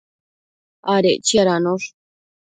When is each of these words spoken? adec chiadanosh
adec 0.93 1.17
chiadanosh 1.27 1.87